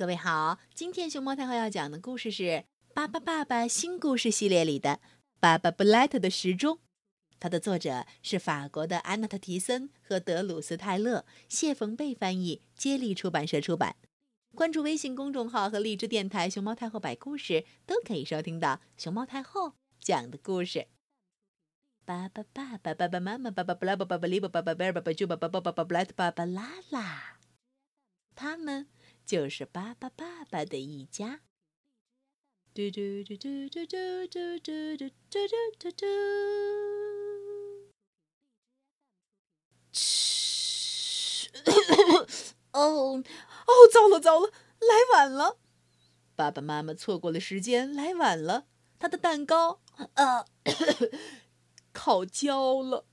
[0.00, 2.42] 各位好，今天熊猫太后要讲的故事是
[2.94, 4.92] 《巴巴爸爸新故事系列》里的
[5.40, 6.76] 《巴巴布莱特的时钟》，
[7.38, 13.94] 它的作者是法国的安娜特·提森和德鲁斯·泰勒，谢冯贝翻译，接力出版社出版。
[14.54, 20.86] 关注微信公众号和荔枝电台“熊猫太后摆故事”，都可以收听到熊猫太后讲的故事。
[22.06, 27.36] 巴巴爸爸、爸爸妈妈、巴巴布拉巴、巴巴利巴、巴巴贝尔、巴巴、巴巴巴巴巴布莱特、巴巴拉拉，
[28.34, 28.86] 他们。
[29.30, 31.42] 就是巴巴爸爸的一家。
[32.74, 36.06] 嘟嘟嘟嘟嘟嘟嘟嘟嘟嘟嘟嘟。
[39.92, 41.48] 嘘！
[42.72, 44.48] 哦哦，糟了糟了，
[44.80, 45.58] 来晚了！
[46.34, 48.66] 爸爸妈妈错过了时间，来晚了。
[48.98, 49.80] 他的蛋糕
[50.14, 50.44] 啊，
[51.92, 53.06] 烤焦了。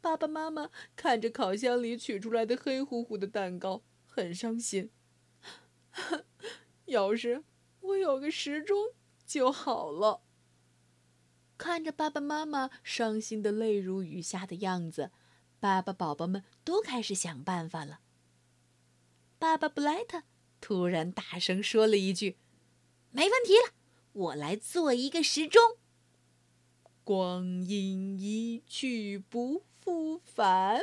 [0.00, 3.82] 爸爸妈妈看着烤箱里取出来的黑乎乎的蛋糕。
[4.14, 4.90] 很伤心。
[6.86, 7.42] 要是
[7.80, 8.92] 我有个时钟
[9.26, 10.22] 就好了。
[11.58, 15.10] 看着爸爸妈妈伤心的泪如雨下的样子，
[15.58, 17.98] 爸爸宝宝们都开始想办法了。
[19.40, 20.22] 爸爸布莱特
[20.60, 22.38] 突然大声说了一句
[23.10, 23.74] ：“没问题了，
[24.12, 25.60] 我来做一个时钟。”
[27.02, 30.80] 光阴一去不复返。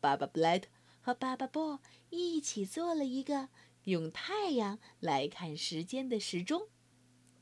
[0.00, 0.68] 爸爸布莱特。
[1.04, 3.50] 和爸爸布一起做了一个
[3.82, 6.70] 用太阳来看时间的时钟，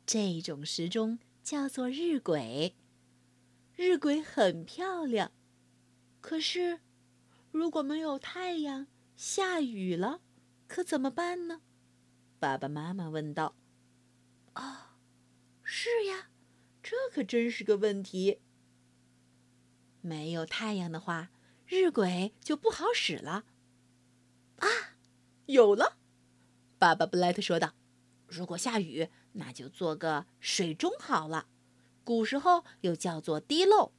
[0.05, 2.73] 这种时钟叫做日晷。
[3.77, 5.31] 日晷很漂亮，
[6.21, 6.81] 可是
[7.53, 10.23] 如果没有太阳，下雨了，
[10.67, 11.61] 可怎么办呢？
[12.41, 13.55] 爸爸妈妈问道。
[14.55, 14.99] “啊，
[15.63, 16.31] 是呀，
[16.83, 18.41] 这可真是个问题。
[20.01, 21.31] 没有太阳的话，
[21.65, 23.45] 日晷就不好使了。”
[25.53, 25.99] 有了！
[26.79, 27.75] 爸爸布莱特说道
[28.27, 31.47] ：“如果下雨，那就做个水钟好了。
[32.05, 33.93] 古时候又叫做滴漏。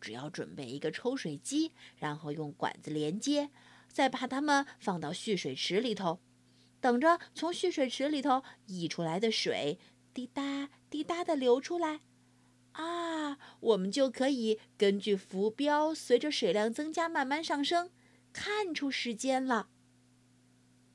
[0.00, 3.50] 只要准备一个抽水机，然后用管子连接，
[3.88, 6.18] 再把它们放到蓄水池里头，
[6.80, 9.78] 等着从蓄水池里头溢出来的水
[10.12, 12.00] 滴答滴答的流出来。
[12.72, 17.90] 啊，我们就可以根据浮标随着水量增加慢慢上升，
[18.32, 19.68] 看出时间了。”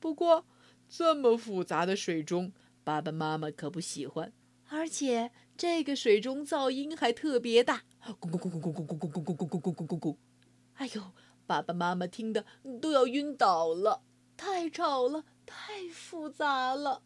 [0.00, 0.46] 不过，
[0.88, 2.52] 这么复杂的水钟，
[2.82, 4.32] 爸爸妈妈可不喜欢。
[4.68, 10.16] 而且，这个水钟噪音还特别大，咕咕咕咕咕咕咕咕咕咕咕咕咕咕咕！
[10.74, 11.12] 哎呦，
[11.46, 12.46] 爸爸妈妈听的
[12.80, 14.02] 都要晕倒了，
[14.36, 17.02] 太吵了，太复杂了。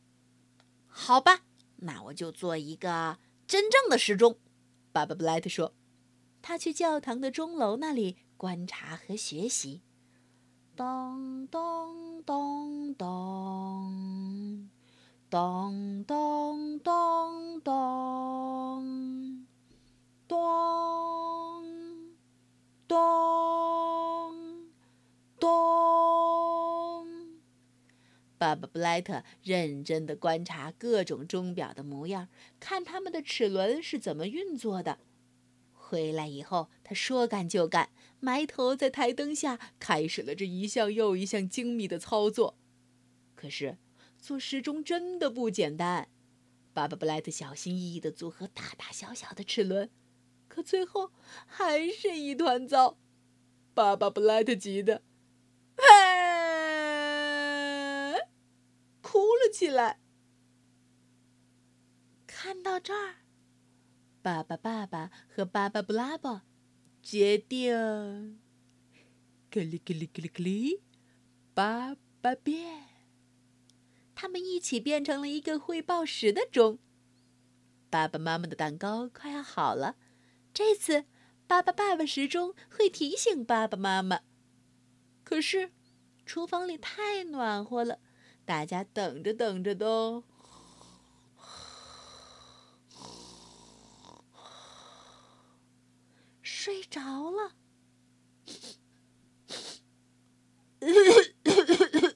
[0.86, 1.40] 好吧，
[1.76, 4.38] 那我就做一个真正的时钟。
[4.92, 5.74] 爸爸布莱特说，
[6.40, 9.82] 他去教堂的钟楼那里观察和学习。
[10.76, 14.68] 咚咚咚咚，
[15.30, 19.46] 咚咚咚咚，
[20.26, 20.36] 咚
[22.88, 22.96] 咚
[25.38, 25.48] 咚。
[28.36, 32.26] 爸爸布莱特认真的观察各种钟表的模样，
[32.58, 34.98] 看它们的齿轮是怎么运作的。
[35.72, 37.90] 回来以后，他说干就干，
[38.24, 42.56] 埋头在台灯下开始了这一项又一项精密的操作。
[43.34, 43.76] 可是，
[44.18, 46.08] 做时钟真的不简单。
[46.72, 49.90] 巴巴布莱特小心翼翼地组合大大小小的齿轮，
[50.48, 51.12] 可最后
[51.44, 52.98] 还是一团糟。
[53.74, 55.02] 巴巴布莱特急得，
[59.02, 60.00] 哭了起来。
[62.26, 63.16] 看到这儿。
[64.22, 66.40] 巴巴、爸爸和巴巴布拉伯
[67.04, 67.70] 决定，
[69.50, 70.80] 咯哩咯哩咯哩咯哩，
[71.52, 72.86] 爸爸变。
[74.14, 76.78] 他们一起变成了一个会报时的钟。
[77.90, 79.96] 爸爸妈妈的蛋糕快要好了，
[80.54, 81.04] 这次
[81.46, 84.20] 爸爸爸爸时钟会提醒爸爸妈妈。
[85.22, 85.72] 可是，
[86.24, 88.00] 厨房里太暖和了，
[88.46, 90.24] 大家等着等着都。
[96.64, 97.56] 睡着了，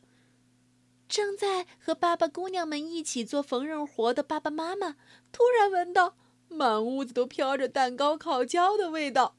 [1.07, 4.97] 正在和爸爸姑娘们一起做缝纫活的爸爸妈妈，
[5.31, 6.17] 突然闻到
[6.49, 9.37] 满屋子都飘着蛋糕烤焦的味道。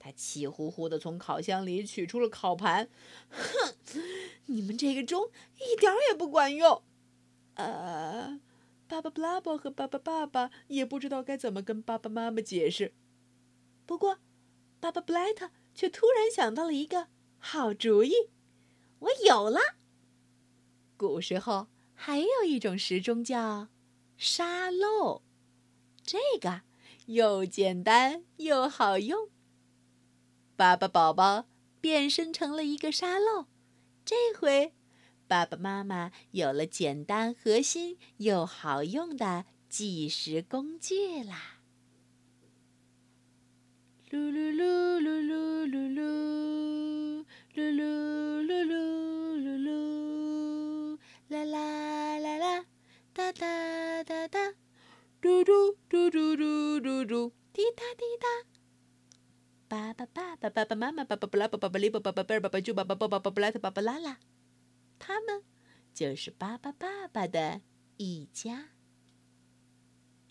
[0.00, 2.88] 他气呼呼的从烤箱里取出了烤盘，
[3.30, 3.76] 哼，
[4.46, 6.82] 你们这个钟一点也不管用。
[7.54, 8.40] 呃，
[8.88, 12.92] 爸爸布拉伯和爸爸爸爸也不知道该怎么跟爸爸妈妈解释。
[13.86, 14.18] 不过，
[14.80, 18.12] 爸爸布莱特却突然想到了一个好主意。
[18.98, 19.60] 我有了！
[20.96, 23.68] 古时候还有一种时钟叫
[24.16, 25.22] 沙漏，
[26.02, 26.62] 这个
[27.06, 29.30] 又简单又好用。
[30.56, 31.46] 爸爸宝宝
[31.80, 33.46] 变身成了一个沙漏，
[34.04, 34.72] 这回
[35.28, 41.55] 爸爸妈妈有了简单、核心又好用的计时工具啦。
[44.16, 46.00] 噜噜噜噜噜噜噜
[47.52, 47.84] 噜噜
[48.48, 50.98] 噜噜噜噜
[51.28, 52.64] 啦啦啦啦
[53.12, 54.54] 哒哒哒哒
[55.20, 58.26] 嘟嘟嘟嘟嘟嘟嘟滴答滴答
[59.68, 64.18] 爸爸爸爸爸爸妈妈爸爸不拉爸爸不里爸爸爸贝尔爸爸不舅爸爸爸爸爸爸不拉他爸爸拉拉
[64.98, 65.42] 他们
[65.92, 67.60] 就是爸爸爸爸的
[67.98, 68.75] 一家。